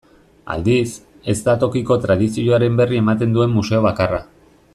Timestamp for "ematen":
3.05-3.37